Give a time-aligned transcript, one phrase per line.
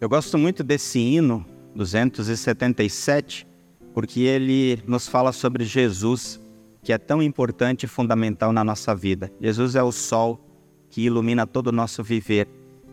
[0.00, 3.44] Eu gosto muito desse hino 277,
[3.92, 6.40] porque ele nos fala sobre Jesus,
[6.84, 9.28] que é tão importante e fundamental na nossa vida.
[9.40, 10.40] Jesus é o sol
[10.88, 12.46] que ilumina todo o nosso viver.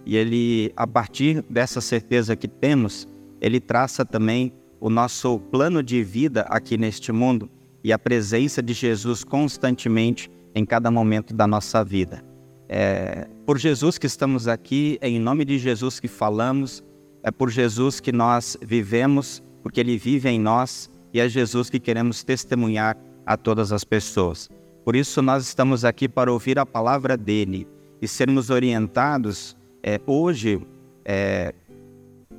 [0.03, 3.07] E ele, a partir dessa certeza que temos,
[3.39, 7.47] ele traça também o nosso plano de vida aqui neste mundo
[7.83, 12.25] e a presença de Jesus constantemente em cada momento da nossa vida.
[12.67, 16.83] É por Jesus que estamos aqui, é em nome de Jesus que falamos,
[17.25, 21.79] é por Jesus que nós vivemos, porque Ele vive em nós e é Jesus que
[21.79, 24.47] queremos testemunhar a todas as pessoas.
[24.85, 27.67] Por isso, nós estamos aqui para ouvir a palavra dele
[27.99, 30.61] e sermos orientados é, hoje
[31.03, 31.55] é,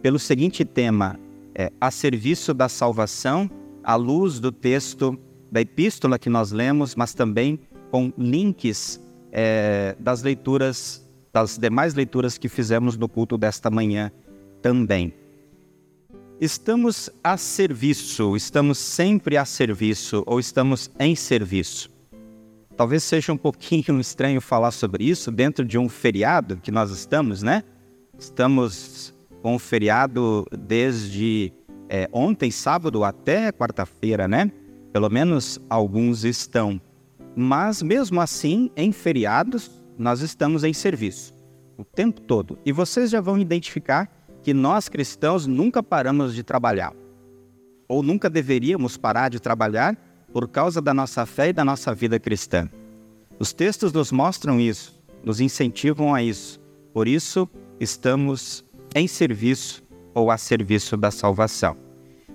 [0.01, 1.19] pelo seguinte tema:
[1.53, 3.51] é, a serviço da salvação,
[3.83, 5.19] à luz do texto
[5.51, 7.59] da epístola que nós lemos, mas também
[7.91, 9.01] com links
[9.33, 14.13] é, das leituras, das demais leituras que fizemos no culto desta manhã
[14.63, 15.13] também.
[16.41, 21.91] Estamos a serviço, estamos sempre a serviço ou estamos em serviço.
[22.77, 27.43] Talvez seja um pouquinho estranho falar sobre isso dentro de um feriado que nós estamos,
[27.43, 27.63] né?
[28.19, 31.53] Estamos com o feriado desde
[31.89, 34.51] é, ontem, sábado, até quarta-feira, né?
[34.93, 36.81] Pelo menos alguns estão.
[37.35, 41.35] Mas mesmo assim, em feriados, nós estamos em serviço
[41.79, 42.59] o tempo todo.
[42.65, 44.11] E vocês já vão identificar
[44.47, 46.95] que nós cristãos nunca paramos de trabalhar,
[47.89, 49.97] ou nunca deveríamos parar de trabalhar
[50.33, 52.71] por causa da nossa fé e da nossa vida cristã.
[53.41, 56.61] Os textos nos mostram isso, nos incentivam a isso.
[56.95, 57.49] Por isso,
[57.81, 59.83] estamos em serviço
[60.15, 61.77] ou a serviço da salvação.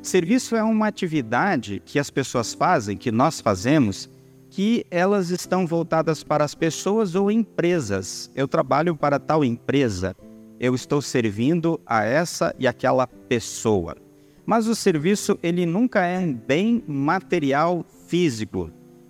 [0.01, 4.09] Serviço é uma atividade que as pessoas fazem, que nós fazemos,
[4.49, 8.29] que elas estão voltadas para as pessoas ou empresas.
[8.35, 10.13] Eu trabalho para tal empresa
[10.61, 13.97] eu estou servindo a essa e aquela pessoa.
[14.45, 18.69] Mas o serviço ele nunca é bem material físico.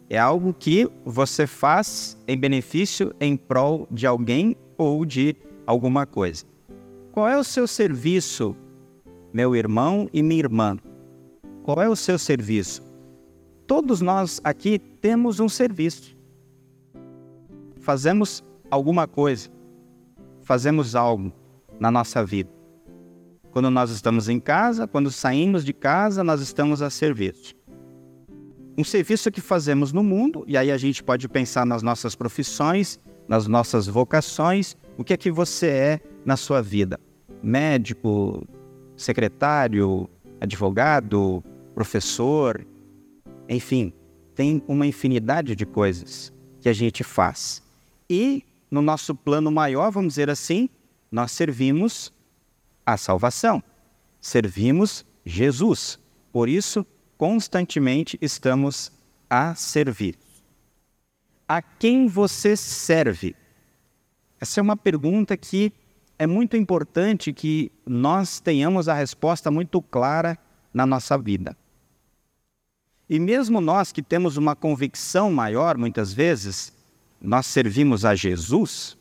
[0.10, 5.36] É algo que você faz em benefício em prol de alguém ou de
[5.68, 6.46] alguma coisa.
[7.12, 8.56] Qual é o seu serviço,
[9.34, 10.78] meu irmão e minha irmã?
[11.64, 12.82] Qual é o seu serviço?
[13.68, 16.16] Todos nós aqui temos um serviço.
[17.82, 19.50] Fazemos alguma coisa,
[20.42, 21.34] fazemos algo
[21.82, 22.48] na nossa vida.
[23.52, 27.56] Quando nós estamos em casa, quando saímos de casa, nós estamos a serviço.
[28.78, 33.00] Um serviço que fazemos no mundo, e aí a gente pode pensar nas nossas profissões,
[33.28, 37.00] nas nossas vocações, o que é que você é na sua vida?
[37.42, 38.48] Médico,
[38.96, 40.08] secretário,
[40.40, 41.44] advogado,
[41.74, 42.64] professor,
[43.50, 43.92] enfim,
[44.36, 47.64] tem uma infinidade de coisas que a gente faz.
[48.08, 50.70] E no nosso plano maior, vamos dizer assim,
[51.12, 52.14] nós servimos
[52.86, 53.62] a salvação,
[54.20, 56.00] servimos Jesus.
[56.32, 56.86] Por isso,
[57.18, 58.92] constantemente estamos
[59.30, 60.18] a servir.
[61.48, 63.36] A quem você serve?
[64.40, 65.74] Essa é uma pergunta que
[66.18, 70.38] é muito importante que nós tenhamos a resposta muito clara
[70.74, 71.58] na nossa vida.
[73.10, 76.72] E mesmo nós que temos uma convicção maior, muitas vezes,
[77.20, 78.98] nós servimos a Jesus,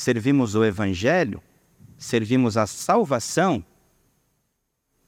[0.00, 1.42] servimos o Evangelho,
[1.98, 3.62] servimos a salvação,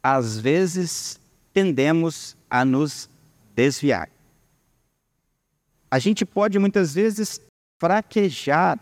[0.02, 1.18] às vezes
[1.50, 3.08] tendemos a nos
[3.54, 4.10] desviar.
[5.90, 7.40] A gente pode muitas vezes
[7.80, 8.78] fraquejar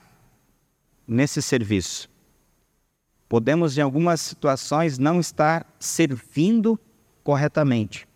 [1.06, 2.10] nesse serviço.
[3.28, 6.76] Podemos, em algumas situações, não estar servindo
[7.22, 8.09] corretamente,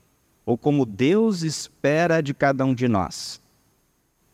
[0.45, 3.41] ou como Deus espera de cada um de nós.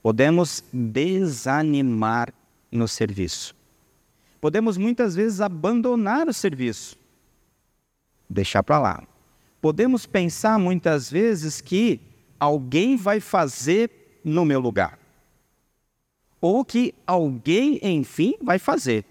[0.03, 2.33] Podemos desanimar
[2.71, 3.55] no serviço.
[4.41, 6.99] Podemos muitas vezes abandonar o serviço,
[8.29, 9.03] deixar para lá.
[9.61, 12.01] Podemos pensar muitas vezes que
[12.39, 14.99] alguém vai fazer no meu lugar,
[16.41, 19.05] ou que alguém, enfim, vai fazer.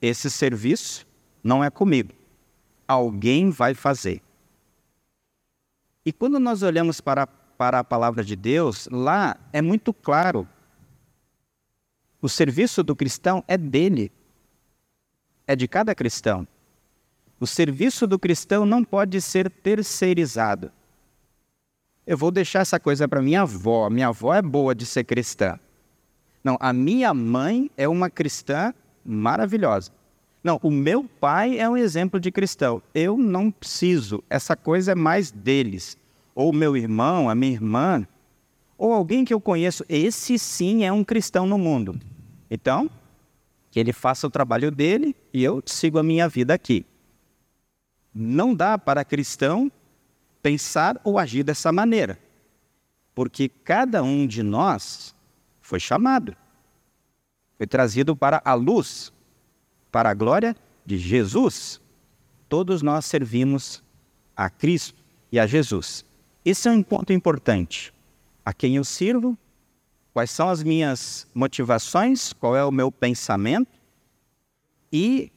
[0.00, 1.06] Esse serviço
[1.44, 2.12] não é comigo,
[2.88, 4.22] alguém vai fazer.
[6.04, 10.48] E quando nós olhamos para, para a palavra de Deus, lá é muito claro
[12.22, 14.12] o serviço do cristão é dele,
[15.46, 16.46] é de cada cristão.
[17.38, 20.70] O serviço do cristão não pode ser terceirizado.
[22.06, 23.88] Eu vou deixar essa coisa para minha avó.
[23.88, 25.58] Minha avó é boa de ser cristã.
[26.44, 28.74] Não, a minha mãe é uma cristã
[29.04, 29.90] maravilhosa.
[30.42, 32.82] Não, o meu pai é um exemplo de cristão.
[32.94, 34.22] Eu não preciso.
[34.28, 35.96] Essa coisa é mais deles.
[36.34, 38.06] Ou meu irmão, a minha irmã,
[38.80, 39.84] ou alguém que eu conheço.
[39.90, 42.00] Esse sim é um cristão no mundo.
[42.50, 42.90] Então,
[43.70, 46.86] que ele faça o trabalho dele e eu sigo a minha vida aqui.
[48.12, 49.70] Não dá para cristão
[50.42, 52.18] pensar ou agir dessa maneira,
[53.14, 55.14] porque cada um de nós
[55.60, 56.34] foi chamado,
[57.58, 59.12] foi trazido para a luz,
[59.92, 60.56] para a glória
[60.86, 61.78] de Jesus.
[62.48, 63.84] Todos nós servimos
[64.34, 66.02] a Cristo e a Jesus.
[66.42, 67.92] Esse é um ponto importante.
[68.44, 69.36] A quem eu sirvo,
[70.12, 73.80] quais são as minhas motivações, qual é o meu pensamento
[74.92, 75.30] e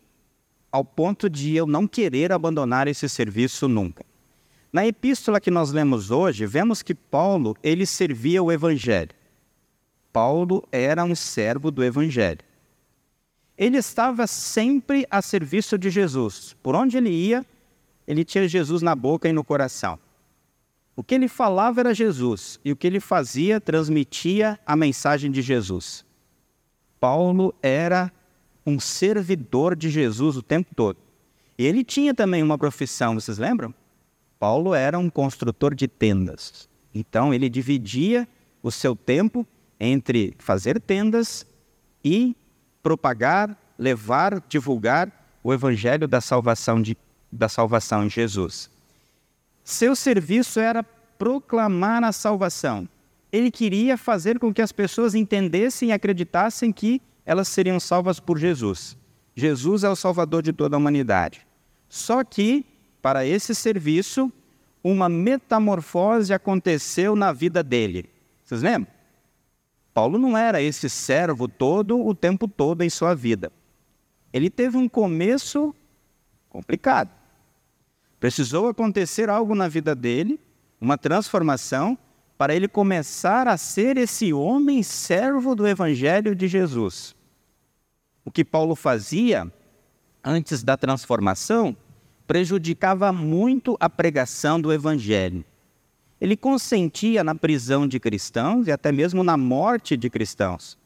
[0.72, 4.04] ao ponto de eu não querer abandonar esse serviço nunca.
[4.72, 9.12] Na epístola que nós lemos hoje, vemos que Paulo, ele servia o evangelho.
[10.12, 12.40] Paulo era um servo do evangelho.
[13.56, 16.56] Ele estava sempre a serviço de Jesus.
[16.64, 17.46] Por onde ele ia,
[18.08, 20.00] ele tinha Jesus na boca e no coração.
[20.96, 25.42] O que ele falava era Jesus e o que ele fazia transmitia a mensagem de
[25.42, 26.06] Jesus.
[27.00, 28.12] Paulo era
[28.66, 30.98] um servidor de Jesus o tempo todo.
[31.58, 33.74] E ele tinha também uma profissão, vocês lembram?
[34.40, 36.70] Paulo era um construtor de tendas.
[36.94, 38.28] Então ele dividia
[38.62, 39.46] o seu tempo
[39.80, 41.46] entre fazer tendas
[42.04, 42.36] e
[42.82, 45.12] propagar, levar, divulgar
[45.44, 46.98] o evangelho da salvação de,
[47.32, 48.70] da salvação em Jesus.
[49.64, 52.88] Seu serviço era proclamar a salvação.
[53.32, 58.38] Ele queria fazer com que as pessoas entendessem e acreditassem que elas seriam salvas por
[58.38, 58.98] Jesus.
[59.36, 61.48] Jesus é o Salvador de toda a humanidade.
[61.90, 62.66] Só que,
[63.02, 64.32] para esse serviço,
[64.84, 68.10] uma metamorfose aconteceu na vida dele.
[68.44, 68.92] Vocês lembram?
[69.94, 73.52] Paulo não era esse servo todo o tempo todo em sua vida.
[74.32, 75.74] Ele teve um começo
[76.50, 77.10] complicado.
[78.24, 80.40] Precisou acontecer algo na vida dele,
[80.80, 81.98] uma transformação,
[82.38, 87.14] para ele começar a ser esse homem servo do Evangelho de Jesus.
[88.24, 89.52] O que Paulo fazia
[90.24, 91.76] antes da transformação
[92.26, 95.44] prejudicava muito a pregação do Evangelho.
[96.22, 100.78] Ele consentia na prisão de cristãos e até mesmo na morte de cristãos.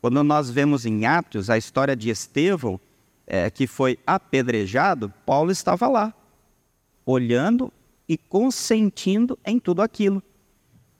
[0.00, 2.80] Quando nós vemos em Atos a história de Estevão,
[3.24, 6.12] é, que foi apedrejado, Paulo estava lá
[7.06, 7.72] olhando
[8.08, 10.20] e consentindo em tudo aquilo,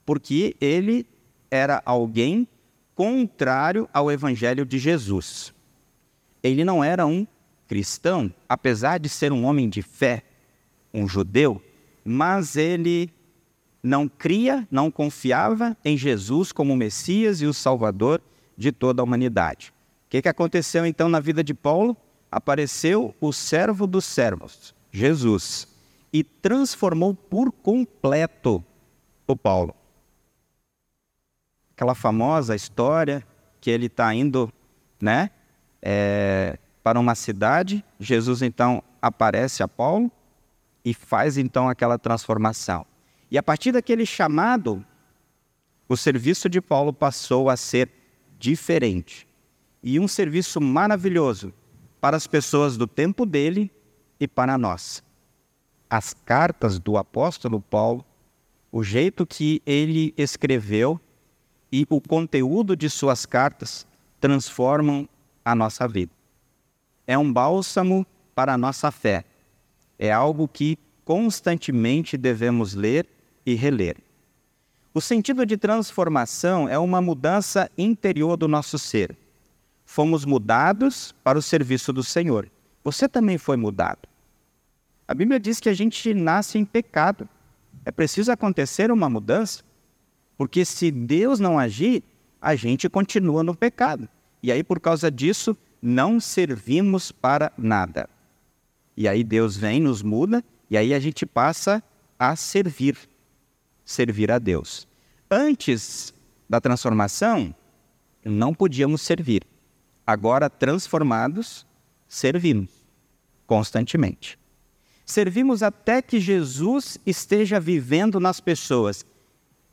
[0.05, 1.05] porque ele
[1.51, 2.47] era alguém
[2.95, 5.53] contrário ao evangelho de Jesus.
[6.41, 7.27] Ele não era um
[7.67, 10.23] cristão, apesar de ser um homem de fé,
[10.93, 11.61] um judeu,
[12.03, 13.11] mas ele
[13.83, 18.21] não cria, não confiava em Jesus como o Messias e o Salvador
[18.57, 19.73] de toda a humanidade.
[20.05, 21.95] O que, que aconteceu então na vida de Paulo?
[22.31, 25.76] Apareceu o servo dos servos, Jesus
[26.11, 28.63] e transformou por completo
[29.25, 29.75] o Paulo.
[31.71, 33.25] Aquela famosa história
[33.59, 34.51] que ele está indo,
[35.01, 35.29] né,
[35.81, 37.83] é, para uma cidade.
[37.99, 40.11] Jesus então aparece a Paulo
[40.83, 42.85] e faz então aquela transformação.
[43.29, 44.83] E a partir daquele chamado,
[45.87, 47.91] o serviço de Paulo passou a ser
[48.39, 49.27] diferente
[49.83, 51.53] e um serviço maravilhoso
[51.99, 53.71] para as pessoas do tempo dele
[54.19, 55.03] e para nós
[55.89, 58.05] as cartas do apóstolo Paulo,
[58.71, 60.99] o jeito que ele escreveu
[61.71, 63.87] e o conteúdo de suas cartas
[64.19, 65.07] transformam
[65.43, 66.11] a nossa vida.
[67.05, 69.23] É um bálsamo para a nossa fé.
[69.97, 73.07] É algo que constantemente devemos ler
[73.45, 73.97] e reler.
[74.93, 79.15] O sentido de transformação é uma mudança interior do nosso ser.
[79.85, 82.49] Fomos mudados para o serviço do Senhor.
[82.83, 83.99] Você também foi mudado.
[85.07, 87.29] A Bíblia diz que a gente nasce em pecado.
[87.85, 89.63] É preciso acontecer uma mudança,
[90.37, 92.03] porque se Deus não agir,
[92.41, 94.09] a gente continua no pecado.
[94.43, 98.09] E aí, por causa disso, não servimos para nada.
[98.95, 101.81] E aí Deus vem, nos muda, e aí a gente passa
[102.19, 102.97] a servir,
[103.85, 104.87] servir a Deus.
[105.31, 106.13] Antes
[106.49, 107.55] da transformação,
[108.25, 109.43] não podíamos servir.
[110.05, 111.65] Agora, transformados,
[112.07, 112.69] servimos
[113.45, 114.37] constantemente.
[115.07, 119.05] Servimos até que Jesus esteja vivendo nas pessoas.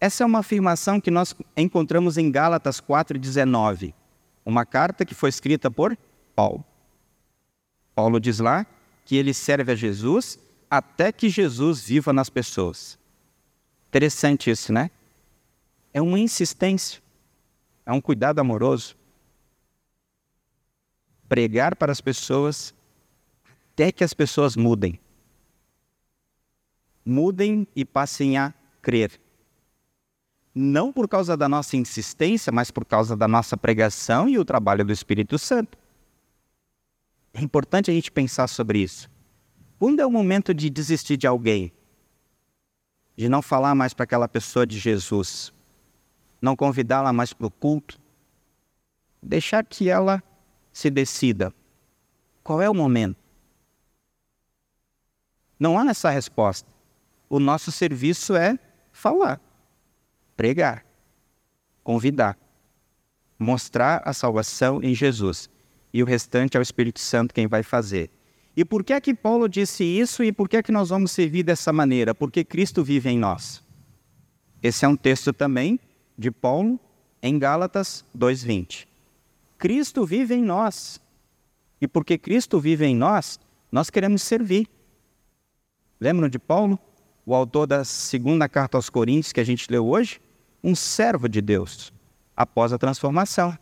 [0.00, 3.93] Essa é uma afirmação que nós encontramos em Gálatas 4,19,
[4.47, 5.99] uma carta que foi escrita por
[6.37, 6.64] Paulo.
[7.97, 8.64] Paulo diz lá
[9.05, 10.38] que ele serve a Jesus
[10.71, 12.97] até que Jesus viva nas pessoas.
[13.88, 14.88] Interessante isso, né?
[15.93, 17.03] É uma insistência,
[17.85, 18.95] é um cuidado amoroso.
[21.29, 22.73] Pregar para as pessoas
[23.73, 25.00] até que as pessoas mudem
[27.04, 29.20] mudem e passem a crer.
[30.54, 34.84] Não por causa da nossa insistência, mas por causa da nossa pregação e o trabalho
[34.84, 35.76] do Espírito Santo.
[37.32, 39.11] É importante a gente pensar sobre isso.
[39.78, 41.73] Quando é o momento de desistir de alguém?
[43.16, 45.52] De não falar mais para aquela pessoa de Jesus?
[46.40, 48.00] Não convidá-la mais para o culto?
[49.20, 50.23] Deixar que ela
[50.73, 51.52] se decida.
[52.44, 53.16] Qual é o momento?
[55.58, 56.74] Não há essa resposta.
[57.28, 58.59] O nosso serviço é
[58.93, 59.40] falar,
[60.37, 60.85] pregar,
[61.83, 62.38] convidar,
[63.38, 65.49] mostrar a salvação em Jesus.
[65.93, 68.11] E o restante é o Espírito Santo quem vai fazer.
[68.57, 71.11] E por que é que Paulo disse isso e por que é que nós vamos
[71.11, 72.14] servir dessa maneira?
[72.14, 73.62] Porque Cristo vive em nós.
[74.62, 75.78] Esse é um texto também
[76.16, 76.78] de Paulo
[77.23, 78.87] em Gálatas 2:20.
[79.59, 81.00] Cristo vive em nós.
[81.81, 83.38] E porque Cristo vive em nós,
[83.71, 84.69] nós queremos servir.
[86.00, 86.78] Lembram de Paulo,
[87.26, 90.21] o autor da segunda carta aos Coríntios que a gente leu hoje?
[90.62, 91.93] Um servo de Deus,
[92.37, 93.57] após a transformação.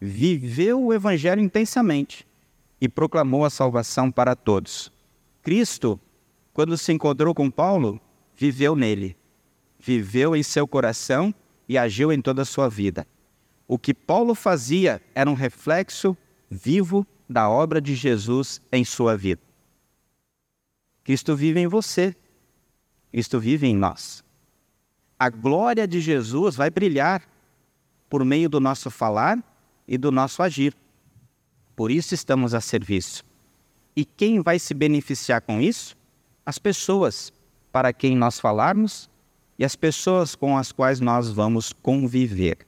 [0.00, 2.26] Viveu o evangelho intensamente
[2.80, 4.92] e proclamou a salvação para todos.
[5.42, 6.00] Cristo,
[6.52, 8.00] quando se encontrou com Paulo,
[8.36, 9.16] viveu nele,
[9.78, 11.34] viveu em seu coração
[11.68, 13.06] e agiu em toda a sua vida.
[13.66, 16.16] O que Paulo fazia era um reflexo
[16.48, 19.42] vivo da obra de Jesus em sua vida.
[21.04, 22.14] Cristo vive em você,
[23.10, 24.24] Cristo vive em nós.
[25.18, 27.22] A glória de Jesus vai brilhar
[28.08, 29.42] por meio do nosso falar
[29.86, 30.74] e do nosso agir.
[31.74, 33.24] Por isso estamos a serviço.
[33.96, 35.96] E quem vai se beneficiar com isso?
[36.44, 37.32] As pessoas
[37.72, 39.10] para quem nós falarmos
[39.58, 42.58] e as pessoas com as quais nós vamos conviver.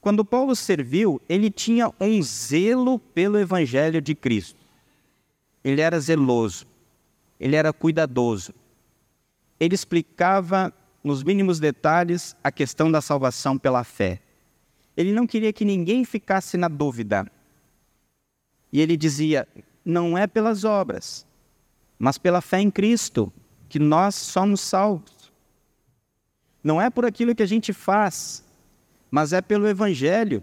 [0.00, 4.58] Quando Paulo serviu, ele tinha um zelo pelo evangelho de Cristo.
[5.64, 6.64] Ele era zeloso,
[7.40, 8.54] ele era cuidadoso.
[9.58, 10.72] Ele explicava
[11.02, 14.20] nos mínimos detalhes a questão da salvação pela fé.
[14.96, 17.30] Ele não queria que ninguém ficasse na dúvida.
[18.72, 19.46] E ele dizia:
[19.84, 21.26] não é pelas obras,
[21.98, 23.32] mas pela fé em Cristo
[23.68, 25.32] que nós somos salvos.
[26.62, 28.44] Não é por aquilo que a gente faz,
[29.10, 30.42] mas é pelo Evangelho.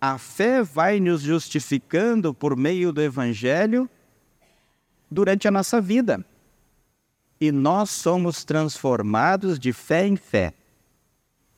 [0.00, 3.88] A fé vai nos justificando por meio do Evangelho
[5.08, 6.24] durante a nossa vida.
[7.40, 10.52] E nós somos transformados de fé em fé.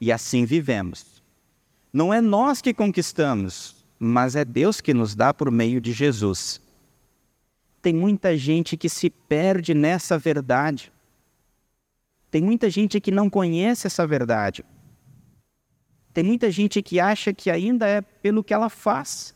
[0.01, 1.23] E assim vivemos.
[1.93, 6.61] Não é nós que conquistamos, mas é Deus que nos dá por meio de Jesus.
[7.83, 10.93] Tem muita gente que se perde nessa verdade.
[12.31, 14.65] Tem muita gente que não conhece essa verdade.
[16.15, 19.35] Tem muita gente que acha que ainda é pelo que ela faz,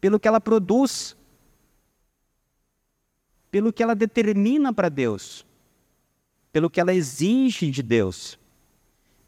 [0.00, 1.16] pelo que ela produz,
[3.52, 5.46] pelo que ela determina para Deus,
[6.52, 8.36] pelo que ela exige de Deus,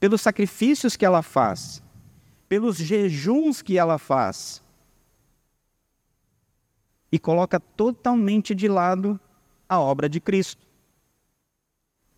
[0.00, 1.84] pelos sacrifícios que ela faz
[2.54, 4.62] pelos jejuns que ela faz.
[7.10, 9.18] E coloca totalmente de lado
[9.68, 10.64] a obra de Cristo.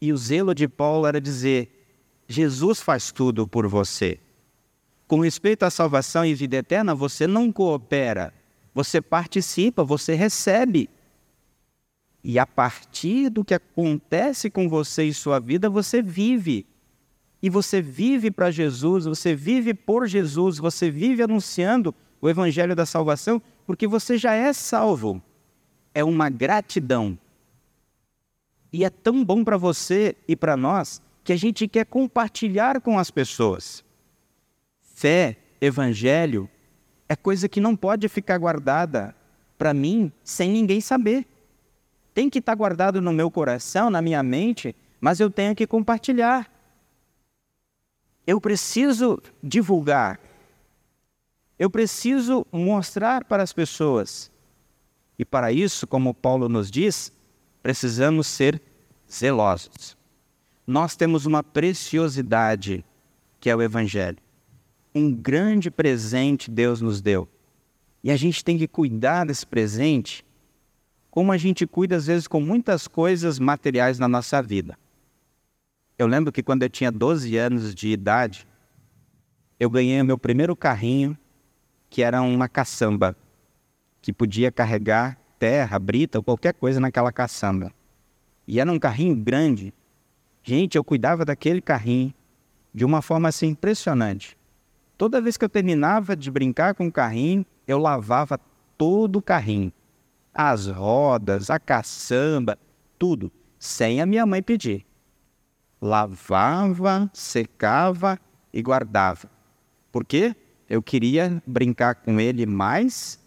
[0.00, 1.88] E o zelo de Paulo era dizer:
[2.28, 4.18] Jesus faz tudo por você.
[5.06, 8.34] Com respeito à salvação e vida eterna, você não coopera,
[8.74, 10.90] você participa, você recebe.
[12.28, 16.66] E a partir do que acontece com você e sua vida, você vive
[17.40, 22.84] e você vive para Jesus, você vive por Jesus, você vive anunciando o evangelho da
[22.84, 25.22] salvação, porque você já é salvo.
[25.94, 27.16] É uma gratidão.
[28.72, 32.98] E é tão bom para você e para nós que a gente quer compartilhar com
[32.98, 33.84] as pessoas.
[34.80, 36.50] Fé, evangelho,
[37.08, 39.14] é coisa que não pode ficar guardada
[39.56, 41.24] para mim sem ninguém saber.
[42.16, 45.66] Tem que estar tá guardado no meu coração, na minha mente, mas eu tenho que
[45.66, 46.50] compartilhar.
[48.26, 50.18] Eu preciso divulgar.
[51.58, 54.32] Eu preciso mostrar para as pessoas.
[55.18, 57.12] E para isso, como Paulo nos diz,
[57.62, 58.62] precisamos ser
[59.12, 59.94] zelosos.
[60.66, 62.82] Nós temos uma preciosidade
[63.38, 64.16] que é o Evangelho.
[64.94, 67.28] Um grande presente Deus nos deu.
[68.02, 70.24] E a gente tem que cuidar desse presente
[71.16, 74.78] como a gente cuida, às vezes, com muitas coisas materiais na nossa vida.
[75.96, 78.46] Eu lembro que quando eu tinha 12 anos de idade,
[79.58, 81.16] eu ganhei o meu primeiro carrinho,
[81.88, 83.16] que era uma caçamba,
[84.02, 87.72] que podia carregar terra, brita ou qualquer coisa naquela caçamba.
[88.46, 89.72] E era um carrinho grande.
[90.42, 92.12] Gente, eu cuidava daquele carrinho
[92.74, 94.36] de uma forma assim impressionante.
[94.98, 98.38] Toda vez que eu terminava de brincar com o carrinho, eu lavava
[98.76, 99.72] todo o carrinho.
[100.36, 102.58] As rodas, a caçamba,
[102.98, 104.86] tudo, sem a minha mãe pedir
[105.80, 108.18] lavava, secava
[108.52, 109.30] e guardava.
[109.92, 110.34] Por quê?
[110.68, 113.20] Eu queria brincar com ele mais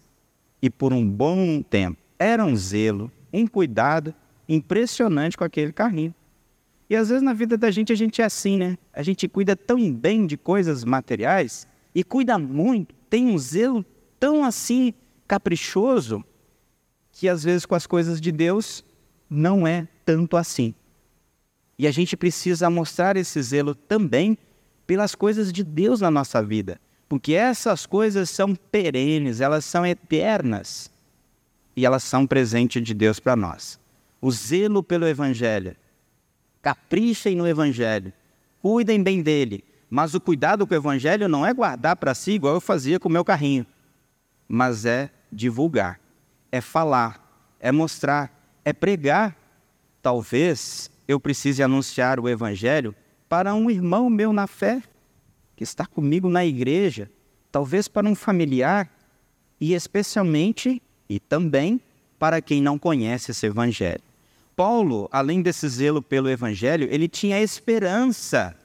[0.62, 1.98] e por um bom tempo.
[2.18, 4.14] Era um zelo, um cuidado
[4.48, 6.14] impressionante com aquele carrinho.
[6.90, 8.78] E às vezes na vida da gente a gente é assim, né?
[8.92, 13.86] A gente cuida tão bem de coisas materiais e cuida muito, tem um zelo
[14.20, 14.94] tão assim
[15.28, 16.24] caprichoso
[17.20, 18.82] que às vezes com as coisas de Deus
[19.30, 20.74] não é tanto assim.
[21.78, 24.38] E a gente precisa mostrar esse zelo também
[24.88, 30.90] pelas coisas de Deus na nossa vida, porque essas coisas são perenes, elas são eternas
[31.76, 33.78] e elas são presente de Deus para nós.
[34.22, 35.76] O zelo pelo Evangelho.
[36.62, 38.14] Caprichem no Evangelho,
[38.62, 42.54] cuidem bem dele, mas o cuidado com o Evangelho não é guardar para si igual
[42.54, 43.66] eu fazia com o meu carrinho,
[44.48, 46.00] mas é divulgar,
[46.52, 49.36] é falar, é mostrar, é pregar.
[50.02, 52.96] Talvez eu precise anunciar o Evangelho
[53.28, 54.82] para um irmão meu na fé,
[55.56, 57.10] que está comigo na igreja,
[57.52, 58.90] talvez para um familiar,
[59.60, 61.82] e especialmente e também
[62.18, 64.02] para quem não conhece esse Evangelho.
[64.56, 68.56] Paulo, além desse zelo pelo Evangelho, ele tinha esperança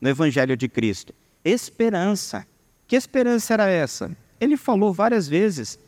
[0.00, 1.14] no Evangelho de Cristo.
[1.44, 2.46] Esperança.
[2.86, 4.10] Que esperança era essa?
[4.40, 5.78] Ele falou várias vezes: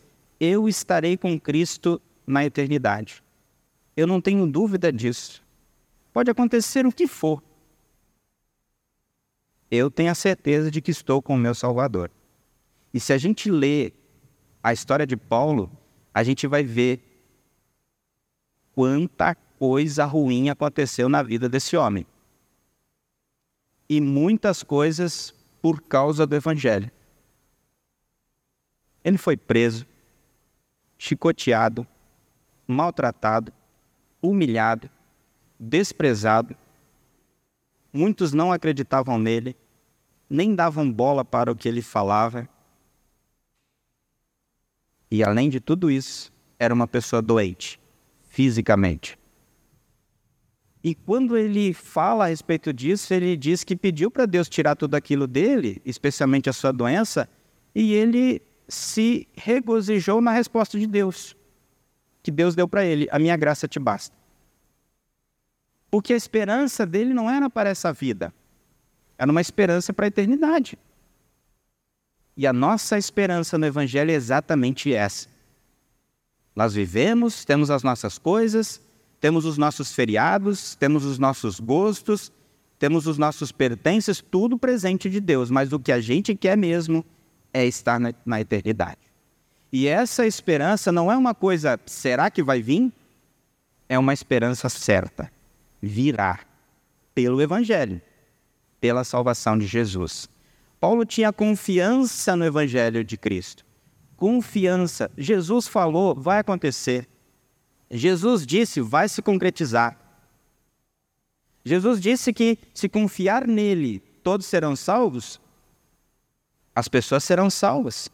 [0.41, 3.23] Eu estarei com Cristo na eternidade.
[3.95, 5.45] Eu não tenho dúvida disso.
[6.13, 7.43] Pode acontecer o que for.
[9.71, 12.11] Eu tenho a certeza de que estou com o meu Salvador.
[12.93, 13.93] E se a gente lê
[14.63, 15.71] a história de Paulo,
[16.13, 17.01] a gente vai ver
[18.75, 22.07] quanta coisa ruim aconteceu na vida desse homem.
[23.89, 26.91] E muitas coisas por causa do Evangelho.
[29.05, 29.87] Ele foi preso,
[31.03, 31.87] chicoteado,
[32.69, 33.51] maltratado,
[34.21, 34.91] humilhado,
[35.59, 36.55] desprezado.
[37.91, 39.57] Muitos não acreditavam nele,
[40.29, 42.47] nem davam bola para o que ele falava.
[45.11, 47.81] E além de tudo isso, era uma pessoa doente,
[48.29, 49.19] fisicamente.
[50.85, 54.97] E quando ele fala a respeito disso, ele diz que pediu para Deus tirar tudo
[54.97, 57.27] aquilo dele, especialmente a sua doença,
[57.75, 61.37] e ele se regozijou na resposta de Deus,
[62.23, 64.17] que Deus deu para ele: A minha graça te basta.
[65.91, 68.33] Porque a esperança dele não era para essa vida,
[69.19, 70.79] era uma esperança para a eternidade.
[72.37, 75.29] E a nossa esperança no Evangelho é exatamente essa.
[76.55, 78.81] Nós vivemos, temos as nossas coisas,
[79.21, 82.33] temos os nossos feriados, temos os nossos gostos,
[82.79, 87.05] temos os nossos pertences, tudo presente de Deus, mas o que a gente quer mesmo
[87.53, 88.99] é estar na, na eternidade.
[89.73, 92.93] E essa esperança não é uma coisa, será que vai vir?
[93.89, 95.31] É uma esperança certa
[95.81, 96.41] virá
[97.15, 98.01] pelo Evangelho,
[98.81, 100.29] pela salvação de Jesus.
[100.79, 103.65] Paulo tinha confiança no Evangelho de Cristo.
[104.17, 105.11] Confiança.
[105.17, 107.09] Jesus falou, vai acontecer.
[107.91, 109.99] Jesus disse, vai se concretizar.
[111.65, 115.41] Jesus disse que se confiar nele, todos serão salvos.
[116.81, 118.09] As pessoas serão salvas.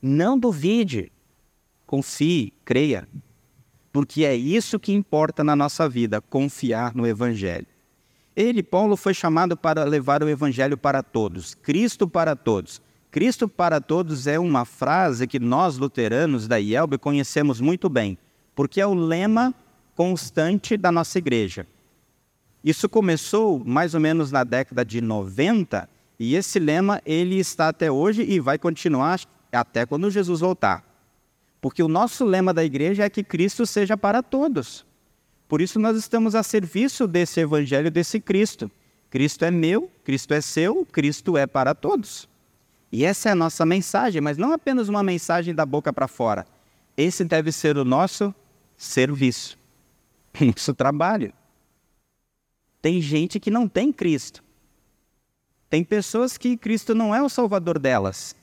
[0.00, 1.10] Não duvide.
[1.86, 3.08] Confie, creia
[3.92, 7.66] porque é isso que importa na nossa vida, confiar no Evangelho.
[8.36, 12.80] Ele, Paulo, foi chamado para levar o Evangelho para todos, Cristo para todos.
[13.10, 18.16] Cristo para todos é uma frase que nós, luteranos da IELB, conhecemos muito bem,
[18.54, 19.52] porque é o lema
[19.96, 21.66] constante da nossa igreja.
[22.62, 25.88] Isso começou mais ou menos na década de 90,
[26.22, 29.18] e esse lema ele está até hoje e vai continuar
[29.50, 30.84] até quando Jesus voltar.
[31.62, 34.84] Porque o nosso lema da igreja é que Cristo seja para todos.
[35.48, 38.70] Por isso nós estamos a serviço desse evangelho desse Cristo.
[39.08, 42.28] Cristo é meu, Cristo é seu, Cristo é para todos.
[42.92, 46.46] E essa é a nossa mensagem, mas não apenas uma mensagem da boca para fora.
[46.98, 48.34] Esse deve ser o nosso
[48.76, 49.58] serviço,
[50.38, 51.32] nosso trabalho.
[52.82, 54.49] Tem gente que não tem Cristo.
[55.70, 58.34] Tem pessoas que Cristo não é o salvador delas.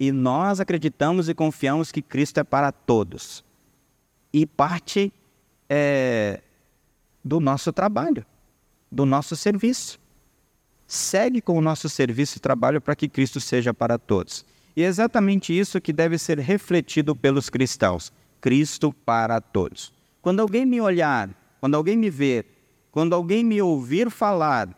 [0.00, 3.44] E nós acreditamos e confiamos que Cristo é para todos.
[4.32, 5.12] E parte
[5.68, 6.40] é,
[7.22, 8.24] do nosso trabalho,
[8.90, 10.00] do nosso serviço.
[10.86, 14.44] Segue com o nosso serviço e trabalho para que Cristo seja para todos.
[14.74, 19.92] E é exatamente isso que deve ser refletido pelos cristãos: Cristo para todos.
[20.22, 22.46] Quando alguém me olhar, quando alguém me ver,
[22.90, 24.68] quando alguém me ouvir falar,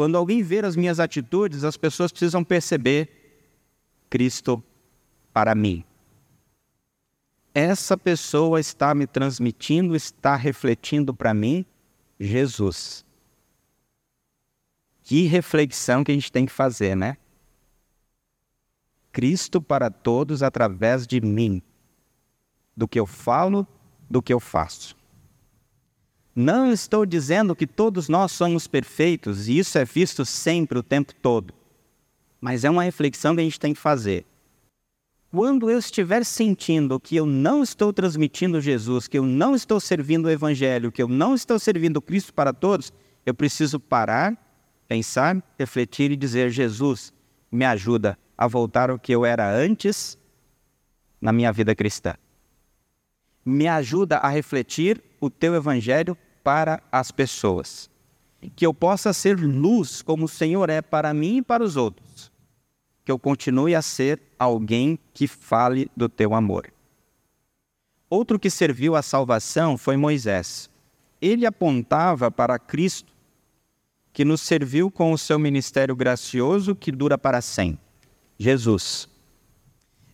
[0.00, 3.44] quando alguém ver as minhas atitudes, as pessoas precisam perceber
[4.08, 4.64] Cristo
[5.30, 5.84] para mim.
[7.54, 11.66] Essa pessoa está me transmitindo, está refletindo para mim
[12.18, 13.04] Jesus.
[15.02, 17.18] Que reflexão que a gente tem que fazer, né?
[19.12, 21.60] Cristo para todos através de mim,
[22.74, 23.66] do que eu falo,
[24.08, 24.96] do que eu faço.
[26.34, 31.12] Não estou dizendo que todos nós somos perfeitos, e isso é visto sempre, o tempo
[31.14, 31.52] todo.
[32.40, 34.24] Mas é uma reflexão que a gente tem que fazer.
[35.30, 40.26] Quando eu estiver sentindo que eu não estou transmitindo Jesus, que eu não estou servindo
[40.26, 42.92] o Evangelho, que eu não estou servindo Cristo para todos,
[43.24, 44.36] eu preciso parar,
[44.88, 47.12] pensar, refletir e dizer: Jesus,
[47.50, 50.18] me ajuda a voltar ao que eu era antes
[51.20, 52.14] na minha vida cristã.
[53.44, 57.90] Me ajuda a refletir o teu Evangelho para as pessoas.
[58.56, 62.30] Que eu possa ser luz como o Senhor é para mim e para os outros
[63.10, 66.72] que eu continue a ser alguém que fale do teu amor.
[68.08, 70.70] Outro que serviu à salvação foi Moisés.
[71.20, 73.12] Ele apontava para Cristo,
[74.12, 77.80] que nos serviu com o seu ministério gracioso que dura para sempre.
[78.38, 79.08] Jesus.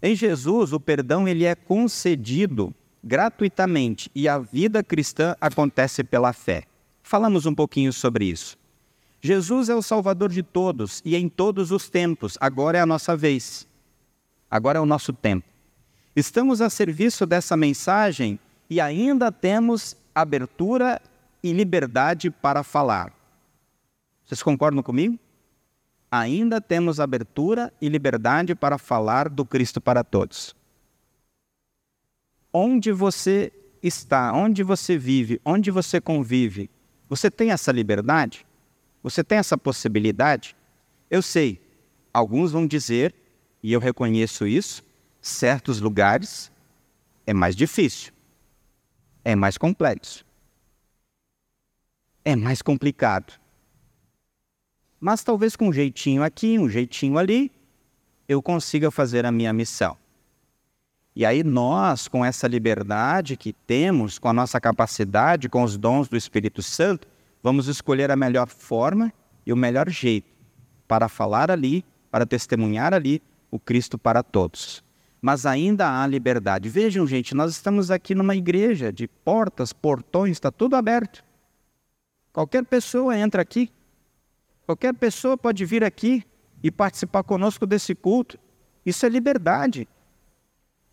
[0.02, 2.74] Em Jesus, o perdão ele é concedido
[3.06, 6.64] gratuitamente e a vida cristã acontece pela fé.
[7.04, 8.58] Falamos um pouquinho sobre isso.
[9.20, 12.36] Jesus é o Salvador de todos e em todos os tempos.
[12.40, 13.66] Agora é a nossa vez.
[14.50, 15.46] Agora é o nosso tempo.
[16.16, 21.00] Estamos a serviço dessa mensagem e ainda temos abertura
[21.42, 23.12] e liberdade para falar.
[24.24, 25.16] Vocês concordam comigo?
[26.10, 30.55] Ainda temos abertura e liberdade para falar do Cristo para todos.
[32.58, 36.70] Onde você está, onde você vive, onde você convive,
[37.06, 38.46] você tem essa liberdade?
[39.02, 40.56] Você tem essa possibilidade?
[41.10, 41.60] Eu sei,
[42.14, 43.14] alguns vão dizer,
[43.62, 44.82] e eu reconheço isso,
[45.20, 46.50] certos lugares
[47.26, 48.10] é mais difícil,
[49.22, 50.24] é mais complexo,
[52.24, 53.38] é mais complicado.
[54.98, 57.52] Mas talvez com um jeitinho aqui, um jeitinho ali,
[58.26, 59.98] eu consiga fazer a minha missão.
[61.16, 66.08] E aí nós, com essa liberdade que temos, com a nossa capacidade, com os dons
[66.08, 67.08] do Espírito Santo,
[67.46, 69.12] Vamos escolher a melhor forma
[69.46, 70.28] e o melhor jeito
[70.88, 74.82] para falar ali, para testemunhar ali o Cristo para todos.
[75.22, 76.68] Mas ainda há liberdade.
[76.68, 81.24] Vejam, gente, nós estamos aqui numa igreja de portas, portões, está tudo aberto.
[82.32, 83.70] Qualquer pessoa entra aqui.
[84.66, 86.24] Qualquer pessoa pode vir aqui
[86.64, 88.36] e participar conosco desse culto.
[88.84, 89.86] Isso é liberdade.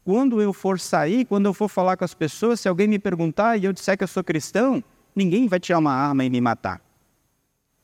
[0.03, 3.57] Quando eu for sair, quando eu for falar com as pessoas, se alguém me perguntar
[3.57, 4.83] e eu disser que eu sou cristão,
[5.15, 6.81] ninguém vai tirar uma arma e me matar.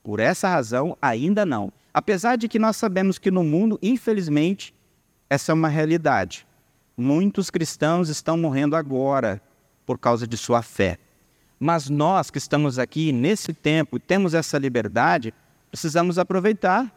[0.04, 1.72] Por essa razão, ainda não.
[1.94, 4.74] Apesar de que nós sabemos que no mundo, infelizmente,
[5.30, 6.46] essa é uma realidade.
[6.98, 9.42] Muitos cristãos estão morrendo agora
[9.86, 10.98] por causa de sua fé.
[11.60, 15.34] Mas nós que estamos aqui nesse tempo e temos essa liberdade,
[15.70, 16.94] precisamos aproveitar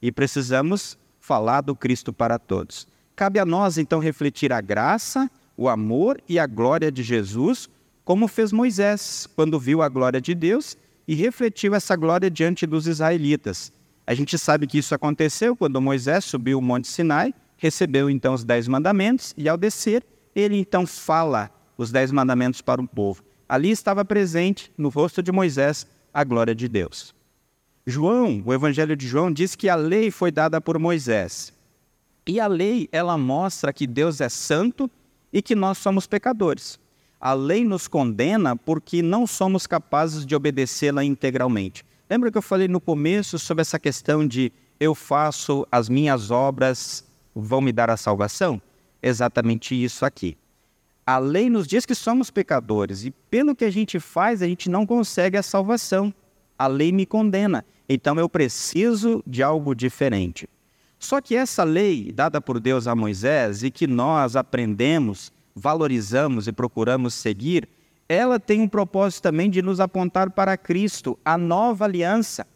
[0.00, 2.86] e precisamos falar do Cristo para todos.
[3.18, 7.68] Cabe a nós então refletir a graça, o amor e a glória de Jesus
[8.04, 10.76] como fez Moisés quando viu a glória de Deus
[11.06, 13.72] e refletiu essa glória diante dos israelitas.
[14.06, 18.44] A gente sabe que isso aconteceu quando Moisés subiu o Monte Sinai, recebeu então os
[18.44, 23.24] Dez Mandamentos e, ao descer, ele então fala os Dez Mandamentos para o povo.
[23.48, 27.12] Ali estava presente, no rosto de Moisés, a glória de Deus.
[27.84, 31.57] João, o Evangelho de João, diz que a lei foi dada por Moisés.
[32.28, 34.90] E a lei, ela mostra que Deus é santo
[35.32, 36.78] e que nós somos pecadores.
[37.18, 41.82] A lei nos condena porque não somos capazes de obedecê-la integralmente.
[42.08, 47.02] Lembra que eu falei no começo sobre essa questão de eu faço as minhas obras
[47.34, 48.60] vão me dar a salvação?
[49.02, 50.36] Exatamente isso aqui.
[51.06, 54.68] A lei nos diz que somos pecadores e pelo que a gente faz, a gente
[54.68, 56.12] não consegue a salvação.
[56.58, 57.64] A lei me condena.
[57.88, 60.46] Então eu preciso de algo diferente.
[60.98, 66.52] Só que essa lei dada por Deus a Moisés e que nós aprendemos valorizamos e
[66.52, 67.68] procuramos seguir,
[68.08, 72.46] ela tem um propósito também de nos apontar para Cristo, a nova aliança.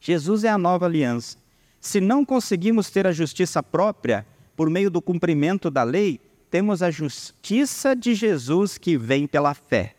[0.00, 1.36] Jesus é a nova aliança.
[1.80, 6.20] Se não conseguimos ter a justiça própria por meio do cumprimento da lei,
[6.50, 9.94] temos a justiça de Jesus que vem pela fé.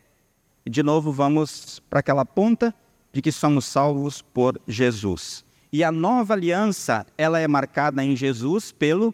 [0.65, 2.73] De novo vamos para aquela ponta
[3.13, 5.45] de que somos salvos por Jesus.
[5.71, 9.13] E a nova aliança, ela é marcada em Jesus pelo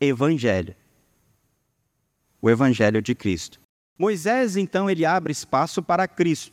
[0.00, 0.74] evangelho
[2.46, 3.58] o Evangelho de Cristo.
[3.98, 6.52] Moisés, então, ele abre espaço para Cristo.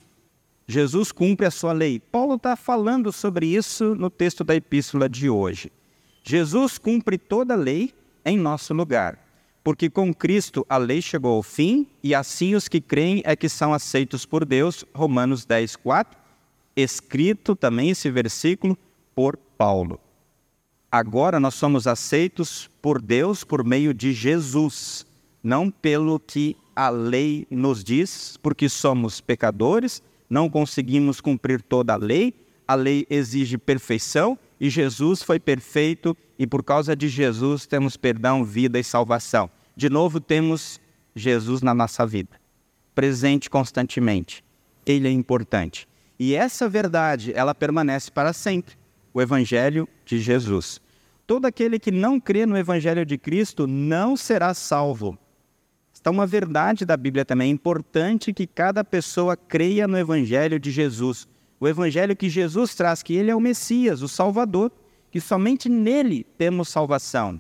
[0.66, 2.00] Jesus cumpre a sua lei.
[2.00, 5.72] Paulo está falando sobre isso no texto da epístola de hoje.
[6.24, 7.94] Jesus cumpre toda a lei
[8.26, 9.20] em nosso lugar,
[9.62, 13.48] porque com Cristo a lei chegou ao fim e assim os que creem é que
[13.48, 14.86] são aceitos por Deus.
[14.96, 16.18] Romanos 10, 4.
[16.76, 18.76] Escrito também esse versículo
[19.16, 20.00] por Paulo.
[20.92, 25.06] Agora nós somos aceitos por Deus por meio de Jesus,
[25.42, 31.98] não pelo que a lei nos diz, porque somos pecadores, não conseguimos cumprir toda a
[31.98, 32.34] lei,
[32.68, 38.44] a lei exige perfeição e Jesus foi perfeito e por causa de Jesus temos perdão,
[38.44, 39.50] vida e salvação.
[39.76, 40.80] De novo, temos
[41.16, 42.40] Jesus na nossa vida,
[42.94, 44.44] presente constantemente.
[44.86, 45.88] Ele é importante.
[46.20, 48.76] E essa verdade, ela permanece para sempre.
[49.14, 50.82] O Evangelho de Jesus.
[51.26, 55.18] Todo aquele que não crê no Evangelho de Cristo não será salvo.
[55.94, 57.50] Está uma verdade da Bíblia também.
[57.50, 61.28] É importante que cada pessoa creia no Evangelho de Jesus.
[61.60, 64.72] O Evangelho que Jesus traz, que Ele é o Messias, o Salvador,
[65.10, 67.40] que somente nele temos salvação.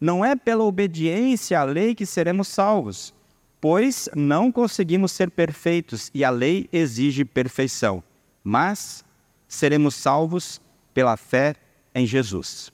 [0.00, 3.14] Não é pela obediência à lei que seremos salvos,
[3.60, 8.02] pois não conseguimos ser perfeitos e a lei exige perfeição,
[8.42, 9.04] mas
[9.46, 10.60] seremos salvos
[10.94, 11.54] pela fé
[11.94, 12.72] em Jesus.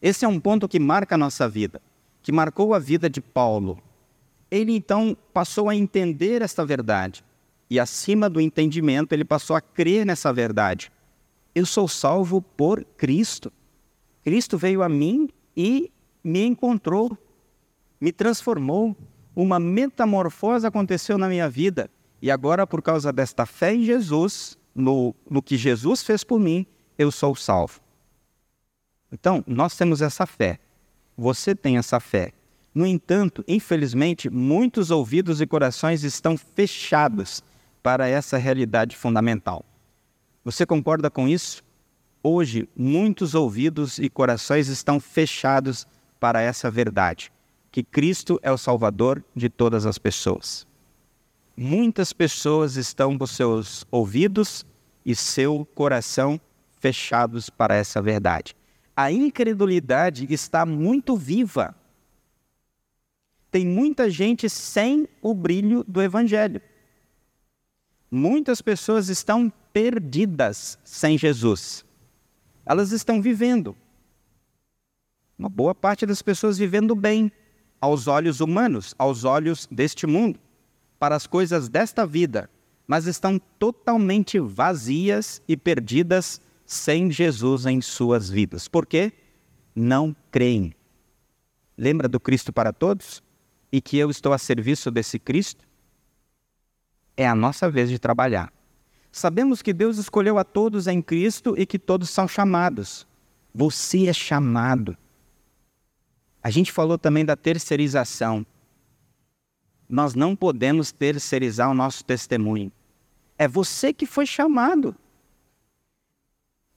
[0.00, 1.80] Esse é um ponto que marca a nossa vida,
[2.22, 3.78] que marcou a vida de Paulo.
[4.50, 7.24] Ele então passou a entender esta verdade
[7.70, 10.92] e, acima do entendimento, ele passou a crer nessa verdade.
[11.54, 13.52] Eu sou salvo por Cristo.
[14.22, 15.90] Cristo veio a mim e
[16.22, 17.16] me encontrou,
[18.00, 18.96] me transformou.
[19.34, 21.90] Uma metamorfose aconteceu na minha vida.
[22.20, 26.66] E agora, por causa desta fé em Jesus, no, no que Jesus fez por mim,
[26.98, 27.80] eu sou salvo.
[29.12, 30.58] Então, nós temos essa fé.
[31.16, 32.32] Você tem essa fé.
[32.74, 37.42] No entanto, infelizmente, muitos ouvidos e corações estão fechados
[37.82, 39.64] para essa realidade fundamental.
[40.44, 41.62] Você concorda com isso?
[42.22, 45.86] Hoje, muitos ouvidos e corações estão fechados
[46.18, 47.30] para essa verdade,
[47.70, 50.66] que Cristo é o Salvador de todas as pessoas.
[51.56, 54.66] Muitas pessoas estão com seus ouvidos
[55.06, 56.53] e seu coração fechados
[57.56, 58.54] para essa verdade.
[58.96, 61.74] A incredulidade está muito viva.
[63.50, 66.60] Tem muita gente sem o brilho do Evangelho.
[68.10, 71.84] Muitas pessoas estão perdidas sem Jesus.
[72.64, 73.76] Elas estão vivendo,
[75.38, 77.30] uma boa parte das pessoas vivendo bem,
[77.80, 80.38] aos olhos humanos, aos olhos deste mundo,
[80.98, 82.48] para as coisas desta vida,
[82.86, 88.68] mas estão totalmente vazias e perdidas sem Jesus em suas vidas.
[88.68, 89.12] Por quê?
[89.74, 90.74] Não creem.
[91.76, 93.22] Lembra do Cristo para todos?
[93.70, 95.64] E que eu estou a serviço desse Cristo?
[97.16, 98.52] É a nossa vez de trabalhar.
[99.10, 103.06] Sabemos que Deus escolheu a todos em Cristo e que todos são chamados.
[103.54, 104.96] Você é chamado.
[106.42, 108.44] A gente falou também da terceirização.
[109.88, 112.72] Nós não podemos terceirizar o nosso testemunho.
[113.38, 114.94] É você que foi chamado.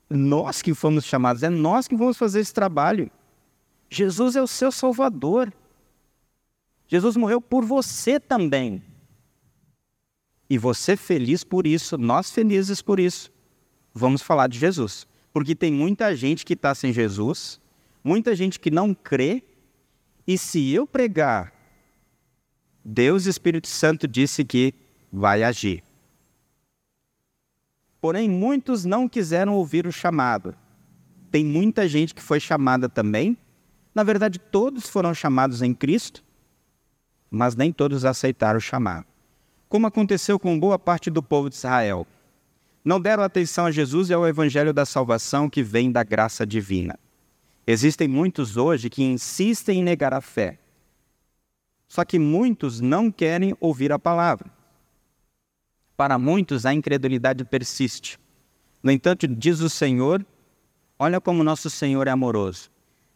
[0.09, 3.11] Nós que fomos chamados, é nós que vamos fazer esse trabalho.
[3.89, 5.53] Jesus é o seu Salvador.
[6.87, 8.81] Jesus morreu por você também.
[10.49, 13.31] E você feliz por isso, nós felizes por isso.
[13.93, 15.05] Vamos falar de Jesus.
[15.33, 17.59] Porque tem muita gente que está sem Jesus,
[18.03, 19.43] muita gente que não crê
[20.27, 21.53] e se eu pregar,
[22.83, 24.73] Deus Espírito Santo disse que
[25.11, 25.81] vai agir.
[28.07, 30.55] Porém, muitos não quiseram ouvir o chamado.
[31.29, 33.37] Tem muita gente que foi chamada também.
[33.93, 36.23] Na verdade, todos foram chamados em Cristo,
[37.29, 39.05] mas nem todos aceitaram o chamado.
[39.67, 42.07] Como aconteceu com boa parte do povo de Israel.
[42.81, 46.97] Não deram atenção a Jesus e ao evangelho da salvação que vem da graça divina.
[47.67, 50.57] Existem muitos hoje que insistem em negar a fé.
[51.89, 54.49] Só que muitos não querem ouvir a palavra.
[55.97, 58.19] Para muitos, a incredulidade persiste.
[58.83, 60.23] No entanto, diz o Senhor:
[60.99, 62.69] olha como nosso Senhor é amoroso.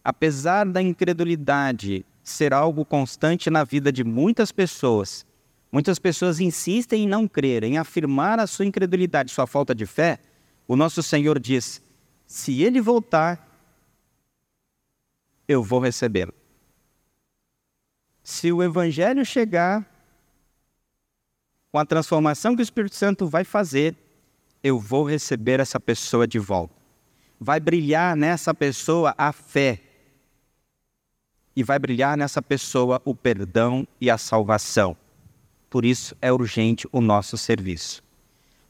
[0.04, 5.24] Apesar da incredulidade ser algo constante na vida de muitas pessoas,
[5.72, 10.20] muitas pessoas insistem em não crer, em afirmar a sua incredulidade, sua falta de fé.
[10.68, 11.84] O nosso Senhor diz:
[12.26, 13.48] se ele voltar,
[15.48, 16.34] eu vou recebê-lo.
[18.24, 19.91] Se o Evangelho chegar
[21.72, 23.96] com a transformação que o Espírito Santo vai fazer,
[24.64, 26.76] eu vou receber essa pessoa de volta.
[27.40, 29.82] Vai brilhar nessa pessoa a fé.
[31.56, 34.96] E vai brilhar nessa pessoa o perdão e a salvação.
[35.70, 38.04] Por isso é urgente o nosso serviço.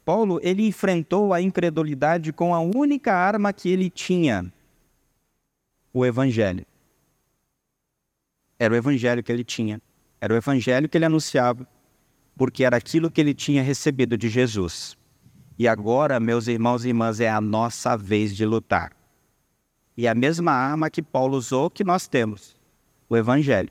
[0.05, 4.51] Paulo, ele enfrentou a incredulidade com a única arma que ele tinha,
[5.93, 6.65] o evangelho.
[8.57, 9.81] Era o evangelho que ele tinha.
[10.19, 11.67] Era o evangelho que ele anunciava,
[12.35, 14.97] porque era aquilo que ele tinha recebido de Jesus.
[15.57, 18.91] E agora, meus irmãos e irmãs, é a nossa vez de lutar.
[19.95, 22.55] E a mesma arma que Paulo usou que nós temos,
[23.07, 23.69] o Evangelho,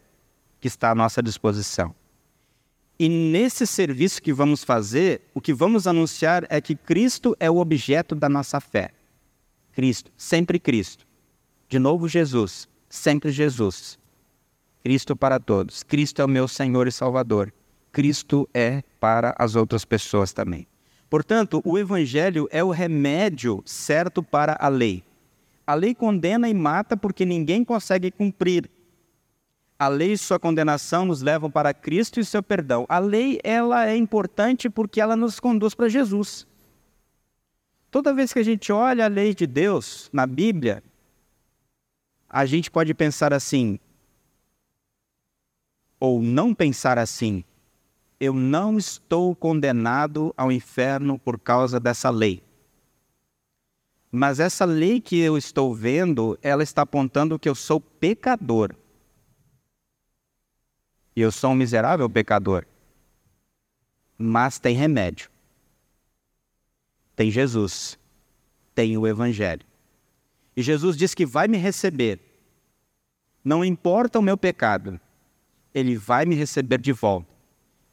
[0.61, 1.95] que está à nossa disposição.
[2.99, 7.57] E nesse serviço que vamos fazer, o que vamos anunciar é que Cristo é o
[7.57, 8.91] objeto da nossa fé.
[9.73, 11.07] Cristo, sempre Cristo.
[11.67, 13.99] De novo, Jesus, sempre Jesus.
[14.85, 15.83] Cristo para todos.
[15.83, 17.53] Cristo é o meu Senhor e Salvador.
[17.93, 20.67] Cristo é para as outras pessoas também.
[21.09, 25.03] Portanto, o Evangelho é o remédio certo para a lei.
[25.67, 28.71] A lei condena e mata porque ninguém consegue cumprir.
[29.79, 32.87] A lei e sua condenação nos levam para Cristo e seu perdão.
[32.89, 36.47] A lei ela é importante porque ela nos conduz para Jesus.
[37.91, 40.83] Toda vez que a gente olha a lei de Deus na Bíblia,
[42.29, 43.81] a gente pode pensar assim,
[45.99, 47.43] ou não pensar assim
[48.21, 52.43] eu não estou condenado ao inferno por causa dessa lei.
[54.13, 58.77] Mas essa lei que eu estou vendo, ela está apontando que eu sou pecador.
[61.17, 62.67] E eu sou um miserável pecador.
[64.19, 65.31] Mas tem remédio.
[67.17, 67.99] Tem Jesus.
[68.75, 69.65] Tem o Evangelho.
[70.55, 72.21] E Jesus diz que vai me receber.
[73.43, 75.01] Não importa o meu pecado,
[75.73, 77.40] ele vai me receber de volta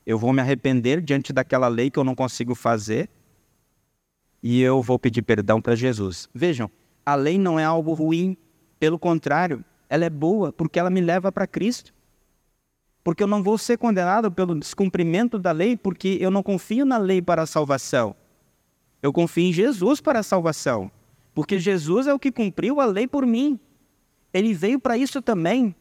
[0.07, 3.09] eu vou me arrepender diante daquela lei que eu não consigo fazer
[4.41, 6.29] e eu vou pedir perdão para Jesus.
[6.33, 6.71] Vejam,
[7.05, 8.37] a lei não é algo ruim,
[8.79, 11.93] pelo contrário, ela é boa porque ela me leva para Cristo.
[13.03, 16.97] Porque eu não vou ser condenado pelo descumprimento da lei, porque eu não confio na
[16.97, 18.15] lei para a salvação.
[19.03, 20.89] Eu confio em Jesus para a salvação.
[21.35, 23.59] Porque Jesus é o que cumpriu a lei por mim.
[24.33, 25.75] Ele veio para isso também.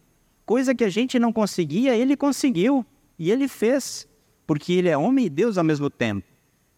[0.45, 2.85] Coisa que a gente não conseguia, ele conseguiu.
[3.17, 4.09] E ele fez
[4.47, 6.27] porque ele é homem e Deus ao mesmo tempo.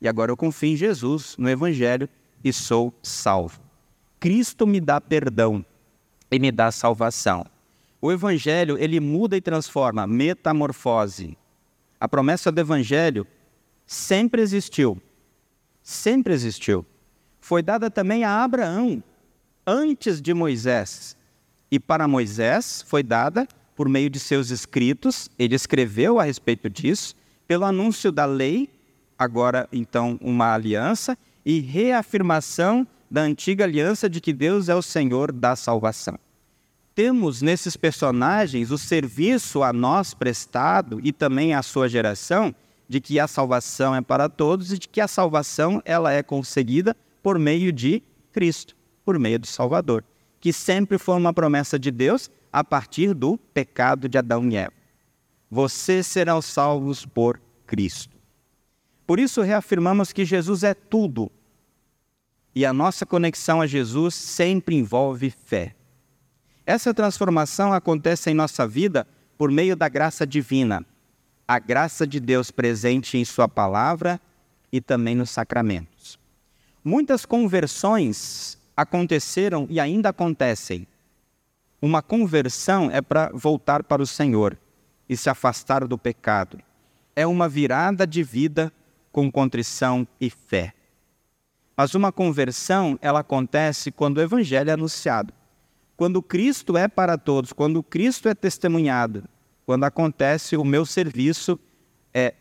[0.00, 2.08] E agora eu confio em Jesus, no Evangelho,
[2.42, 3.60] e sou salvo.
[4.20, 5.64] Cristo me dá perdão
[6.30, 7.44] e me dá salvação.
[8.00, 11.36] O Evangelho, ele muda e transforma, metamorfose.
[12.00, 13.26] A promessa do Evangelho
[13.86, 15.00] sempre existiu.
[15.82, 16.86] Sempre existiu.
[17.40, 19.02] Foi dada também a Abraão,
[19.66, 21.16] antes de Moisés.
[21.70, 27.14] E para Moisés foi dada por meio de seus escritos, ele escreveu a respeito disso,
[27.48, 28.68] pelo anúncio da lei,
[29.18, 35.32] agora então uma aliança, e reafirmação da antiga aliança de que Deus é o Senhor
[35.32, 36.18] da salvação.
[36.94, 42.54] Temos nesses personagens o serviço a nós prestado e também à sua geração
[42.86, 46.94] de que a salvação é para todos e de que a salvação ela é conseguida
[47.22, 50.04] por meio de Cristo, por meio do Salvador,
[50.38, 54.77] que sempre foi uma promessa de Deus a partir do pecado de Adão e Eva
[55.50, 58.16] vocês serão salvos por Cristo.
[59.06, 61.30] Por isso reafirmamos que Jesus é tudo.
[62.54, 65.74] E a nossa conexão a Jesus sempre envolve fé.
[66.66, 69.06] Essa transformação acontece em nossa vida
[69.38, 70.84] por meio da graça divina,
[71.46, 74.20] a graça de Deus presente em Sua palavra
[74.70, 76.18] e também nos sacramentos.
[76.84, 80.86] Muitas conversões aconteceram e ainda acontecem.
[81.80, 84.58] Uma conversão é para voltar para o Senhor
[85.08, 86.58] e se afastar do pecado.
[87.16, 88.72] É uma virada de vida
[89.10, 90.74] com contrição e fé.
[91.76, 95.32] Mas uma conversão, ela acontece quando o evangelho é anunciado.
[95.96, 99.24] Quando Cristo é para todos, quando Cristo é testemunhado,
[99.64, 101.58] quando acontece o meu serviço
[102.12, 102.34] é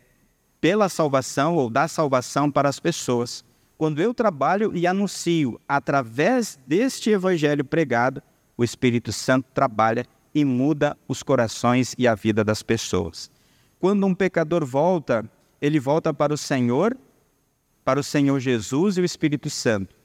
[0.60, 3.44] pela salvação ou da salvação para as pessoas.
[3.76, 8.22] Quando eu trabalho e anuncio através deste evangelho pregado,
[8.56, 10.04] o Espírito Santo trabalha
[10.40, 13.30] e muda os corações e a vida das pessoas.
[13.78, 15.28] Quando um pecador volta,
[15.60, 16.96] ele volta para o Senhor,
[17.84, 19.96] para o Senhor Jesus e o Espírito Santo.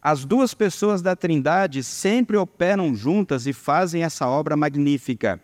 [0.00, 5.40] As duas pessoas da Trindade sempre operam juntas e fazem essa obra magnífica.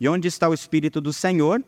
[0.00, 1.64] E onde está o Espírito do Senhor?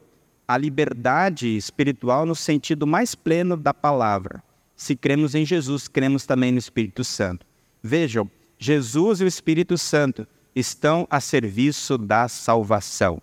[0.47, 4.43] A liberdade espiritual no sentido mais pleno da palavra.
[4.75, 7.47] Se cremos em Jesus, cremos também no Espírito Santo.
[7.83, 10.27] Vejam, Jesus e o Espírito Santo
[10.59, 13.23] estão a serviço da salvação.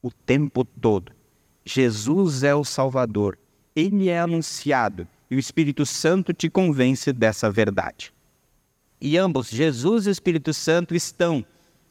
[0.00, 1.12] O tempo todo.
[1.64, 3.38] Jesus é o Salvador.
[3.76, 8.12] Ele é anunciado e o Espírito Santo te convence dessa verdade.
[9.00, 11.44] E ambos, Jesus e o Espírito Santo, estão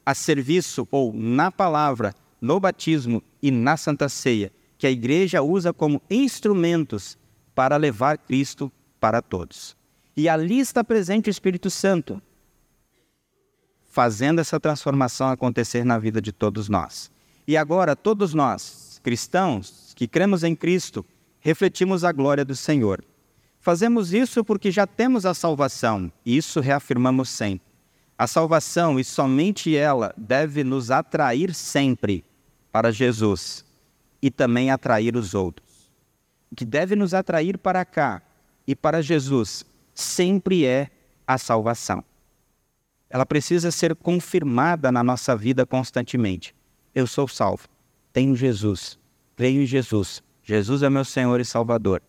[0.05, 5.71] a serviço ou na palavra, no batismo e na Santa Ceia, que a igreja usa
[5.71, 7.17] como instrumentos
[7.53, 9.75] para levar Cristo para todos.
[10.15, 12.21] E ali está presente o Espírito Santo,
[13.91, 17.11] fazendo essa transformação acontecer na vida de todos nós.
[17.45, 21.05] E agora, todos nós, cristãos, que cremos em Cristo,
[21.41, 23.03] refletimos a glória do Senhor.
[23.59, 27.67] Fazemos isso porque já temos a salvação, e isso reafirmamos sempre.
[28.17, 32.23] A salvação, e somente ela, deve nos atrair sempre
[32.71, 33.65] para Jesus
[34.21, 35.91] e também atrair os outros.
[36.49, 38.21] O que deve nos atrair para cá
[38.65, 40.89] e para Jesus sempre é
[41.27, 42.03] a salvação.
[43.11, 46.55] Ela precisa ser confirmada na nossa vida constantemente.
[46.95, 47.67] Eu sou salvo,
[48.13, 48.97] tenho Jesus,
[49.35, 50.23] creio em Jesus.
[50.41, 52.01] Jesus é meu Senhor e Salvador.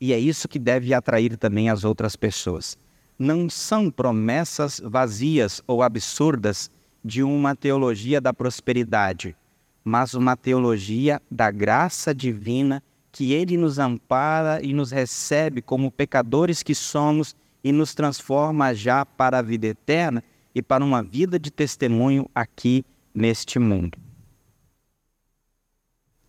[0.00, 2.76] E é isso que deve atrair também as outras pessoas.
[3.16, 6.68] Não são promessas vazias ou absurdas
[7.04, 9.36] de uma teologia da prosperidade,
[9.84, 12.82] mas uma teologia da graça divina
[13.12, 19.06] que Ele nos ampara e nos recebe como pecadores que somos e nos transforma já
[19.06, 20.24] para a vida eterna
[20.54, 22.84] e para uma vida de testemunho aqui
[23.14, 23.98] neste mundo.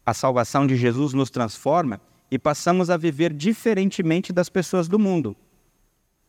[0.06, 5.36] A salvação de Jesus nos transforma e passamos a viver diferentemente das pessoas do mundo,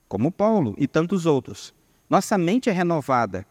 [0.09, 1.75] como Paulo e tantos outros.
[2.09, 3.47] Nossa mente é renovada.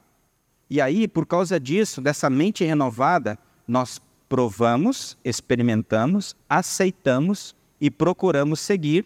[0.69, 3.37] E aí, por causa disso, dessa mente renovada,
[3.67, 9.05] nós provamos, experimentamos, aceitamos e procuramos seguir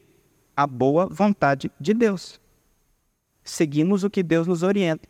[0.55, 2.39] a boa vontade de Deus.
[3.43, 5.07] Seguimos o que Deus nos orienta.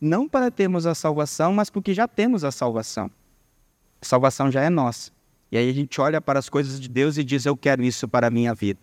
[0.00, 3.10] Não para termos a salvação, mas porque já temos a salvação.
[4.00, 5.12] A salvação já é nossa.
[5.50, 8.08] E aí a gente olha para as coisas de Deus e diz: Eu quero isso
[8.08, 8.80] para a minha vida.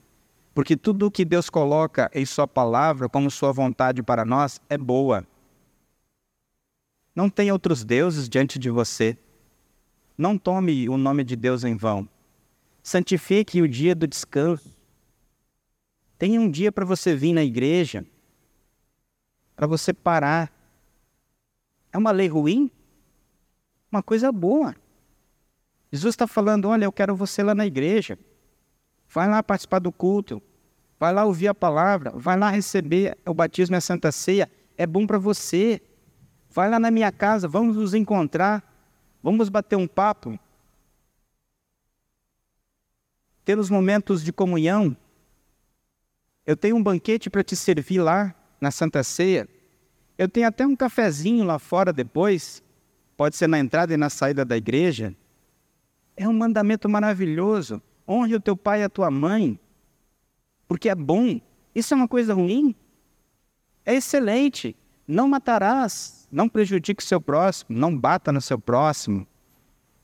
[0.53, 4.77] Porque tudo o que Deus coloca em Sua palavra como Sua vontade para nós é
[4.77, 5.25] boa.
[7.15, 9.17] Não tem outros deuses diante de você.
[10.17, 12.07] Não tome o nome de Deus em vão.
[12.83, 14.75] Santifique o dia do descanso.
[16.17, 18.05] Tenha um dia para você vir na igreja,
[19.55, 20.51] para você parar.
[21.91, 22.71] É uma lei ruim?
[23.91, 24.75] Uma coisa boa.
[25.91, 28.17] Jesus está falando: olha, eu quero você lá na igreja.
[29.09, 30.41] Vai lá participar do culto.
[30.97, 32.11] Vai lá ouvir a palavra.
[32.11, 34.49] Vai lá receber o batismo e a santa ceia.
[34.77, 35.81] É bom para você.
[36.49, 37.47] Vai lá na minha casa.
[37.47, 38.63] Vamos nos encontrar.
[39.21, 40.39] Vamos bater um papo.
[43.43, 44.95] Ter os momentos de comunhão.
[46.45, 49.47] Eu tenho um banquete para te servir lá na Santa Ceia.
[50.17, 52.63] Eu tenho até um cafezinho lá fora depois.
[53.17, 55.15] Pode ser na entrada e na saída da igreja.
[56.15, 57.81] É um mandamento maravilhoso.
[58.07, 59.59] Honre o teu pai e a tua mãe,
[60.67, 61.39] porque é bom.
[61.73, 62.75] Isso é uma coisa ruim?
[63.85, 64.75] É excelente.
[65.07, 69.27] Não matarás, não prejudique o seu próximo, não bata no seu próximo,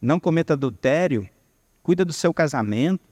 [0.02, 1.30] não cometa adultério,
[1.82, 3.08] cuida do seu casamento,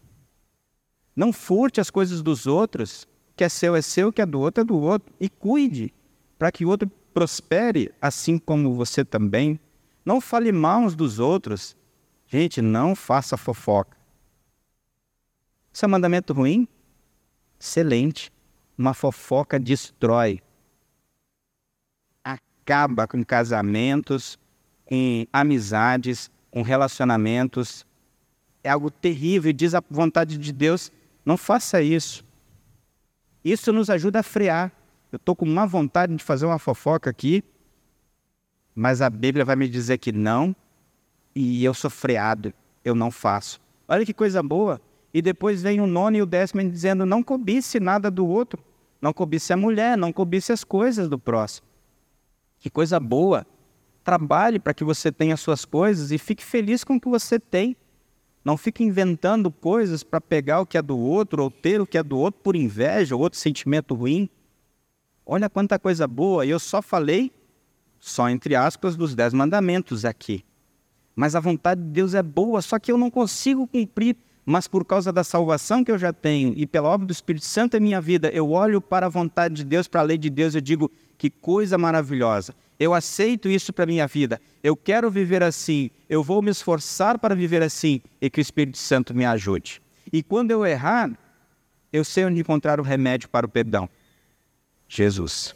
[1.15, 4.61] não furte as coisas dos outros, que é seu é seu, que é do outro
[4.61, 5.93] é do outro, e cuide
[6.37, 9.59] para que o outro prospere assim como você também.
[10.03, 11.75] Não fale mal uns dos outros,
[12.27, 13.97] Gente, não faça fofoca.
[15.71, 16.67] Isso é um mandamento ruim?
[17.59, 18.31] Excelente.
[18.77, 20.41] Uma fofoca destrói.
[22.23, 24.39] Acaba com casamentos,
[24.85, 27.85] com amizades, com relacionamentos.
[28.63, 30.91] É algo terrível e diz a vontade de Deus:
[31.23, 32.25] não faça isso.
[33.43, 34.71] Isso nos ajuda a frear.
[35.15, 37.41] Eu estou com uma vontade de fazer uma fofoca aqui,
[38.75, 40.53] mas a Bíblia vai me dizer que não,
[41.33, 42.53] e eu sou freado,
[42.83, 43.61] eu não faço.
[43.87, 44.81] Olha que coisa boa.
[45.13, 48.61] E depois vem o nono e o décimo dizendo: não cobice nada do outro,
[49.01, 51.65] não cobice a mulher, não cobice as coisas do próximo.
[52.59, 53.47] Que coisa boa.
[54.03, 57.77] Trabalhe para que você tenha suas coisas e fique feliz com o que você tem.
[58.43, 61.97] Não fique inventando coisas para pegar o que é do outro ou ter o que
[61.97, 64.29] é do outro por inveja ou outro sentimento ruim.
[65.25, 66.45] Olha quanta coisa boa.
[66.45, 67.31] Eu só falei,
[67.99, 70.43] só entre aspas, dos dez mandamentos aqui.
[71.15, 74.15] Mas a vontade de Deus é boa, só que eu não consigo cumprir.
[74.45, 77.77] Mas por causa da salvação que eu já tenho e pela obra do Espírito Santo
[77.77, 80.53] em minha vida, eu olho para a vontade de Deus, para a lei de Deus,
[80.53, 82.53] e digo: que coisa maravilhosa.
[82.79, 84.39] Eu aceito isso para minha vida.
[84.61, 85.89] Eu quero viver assim.
[86.09, 89.81] Eu vou me esforçar para viver assim e que o Espírito Santo me ajude.
[90.11, 91.09] E quando eu errar,
[91.91, 93.89] eu sei onde encontrar o remédio para o perdão:
[94.87, 95.53] Jesus.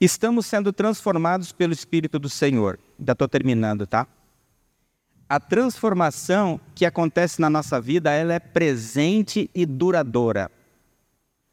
[0.00, 2.78] Estamos sendo transformados pelo Espírito do Senhor.
[3.04, 4.06] Já estou terminando, tá?
[5.28, 10.50] A transformação que acontece na nossa vida, ela é presente e duradoura.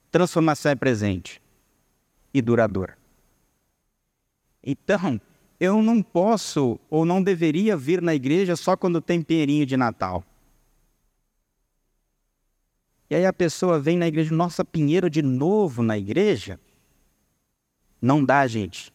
[0.09, 1.41] Transformação é presente
[2.33, 2.97] e duradoura.
[4.63, 5.19] Então,
[5.59, 10.23] eu não posso ou não deveria vir na igreja só quando tem pinheirinho de Natal.
[13.09, 16.59] E aí a pessoa vem na igreja, nossa, pinheiro de novo na igreja?
[18.01, 18.93] Não dá, gente.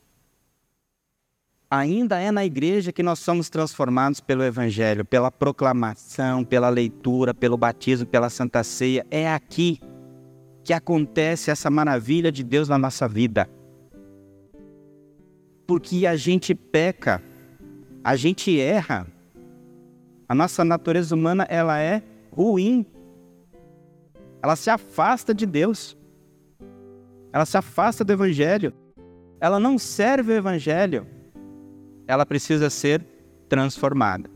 [1.70, 7.56] Ainda é na igreja que nós somos transformados pelo Evangelho, pela proclamação, pela leitura, pelo
[7.56, 9.06] batismo, pela Santa Ceia.
[9.10, 9.80] É aqui
[10.62, 13.48] que acontece essa maravilha de Deus na nossa vida.
[15.66, 17.22] porque a gente peca,
[18.04, 19.06] a gente erra.
[20.28, 22.84] A nossa natureza humana, ela é ruim.
[24.42, 25.96] Ela se afasta de Deus.
[27.32, 28.72] Ela se afasta do evangelho.
[29.40, 31.06] Ela não serve o evangelho.
[32.06, 33.04] Ela precisa ser
[33.48, 34.28] transformada.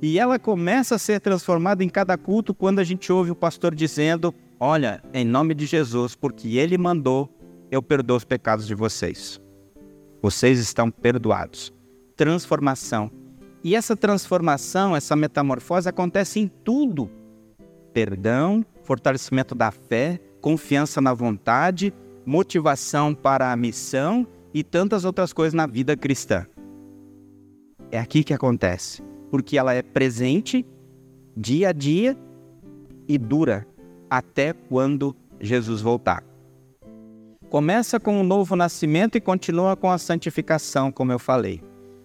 [0.00, 3.74] E ela começa a ser transformada em cada culto quando a gente ouve o pastor
[3.74, 7.30] dizendo: Olha, em nome de Jesus, porque ele mandou,
[7.70, 9.40] eu perdoo os pecados de vocês.
[10.20, 11.72] Vocês estão perdoados.
[12.16, 13.10] Transformação.
[13.62, 17.10] E essa transformação, essa metamorfose acontece em tudo:
[17.92, 21.92] perdão, fortalecimento da fé, confiança na vontade,
[22.24, 26.46] motivação para a missão e tantas outras coisas na vida cristã.
[27.90, 30.64] É aqui que acontece, porque ela é presente
[31.36, 32.16] dia a dia
[33.08, 33.66] e dura
[34.08, 36.22] até quando Jesus voltar.
[37.50, 41.62] Começa com o novo nascimento e continua com a santificação, como eu falei.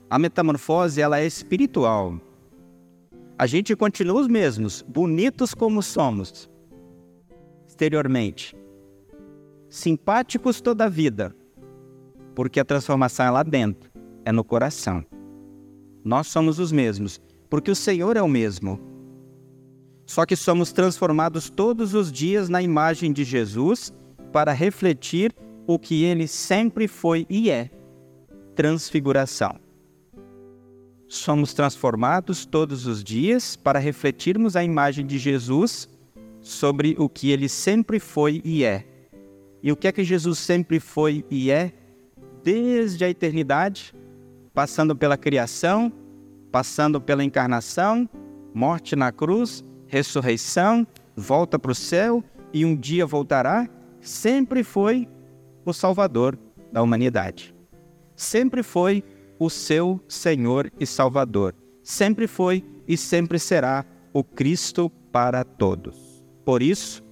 [0.09, 2.19] A metamorfose ela é espiritual.
[3.37, 6.48] A gente continua os mesmos, bonitos como somos,
[7.79, 8.53] exteriormente,
[9.69, 11.33] simpáticos toda a vida,
[12.35, 13.89] porque a transformação é lá dentro,
[14.25, 15.05] é no coração.
[16.03, 18.81] Nós somos os mesmos, porque o Senhor é o mesmo.
[20.05, 23.93] Só que somos transformados todos os dias na imagem de Jesus
[24.33, 25.33] para refletir
[25.65, 27.69] o que ele sempre foi e é:
[28.55, 29.57] transfiguração.
[31.07, 35.87] Somos transformados todos os dias para refletirmos a imagem de Jesus
[36.41, 38.85] sobre o que ele sempre foi e é.
[39.61, 41.73] E o que é que Jesus sempre foi e é?
[42.43, 43.93] Desde a eternidade,
[44.53, 45.91] passando pela criação,
[46.51, 48.09] passando pela encarnação,
[48.53, 52.23] morte na cruz ressurreição, volta para o céu
[52.53, 53.67] e um dia voltará,
[53.99, 55.09] sempre foi
[55.65, 56.37] o Salvador
[56.71, 57.53] da humanidade.
[58.15, 59.03] Sempre foi
[59.39, 61.55] o seu Senhor e Salvador.
[61.81, 63.83] Sempre foi e sempre será
[64.13, 66.08] o Cristo para todos.
[66.45, 67.03] Por isso,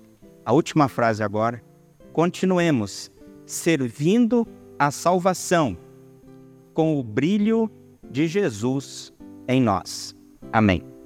[0.46, 1.64] a última frase agora,
[2.14, 3.12] continuemos
[3.46, 4.48] servindo
[4.80, 5.78] a salvação
[6.74, 7.70] com o brilho
[8.10, 9.14] de Jesus
[9.48, 10.16] em nós.
[10.52, 10.97] Amém.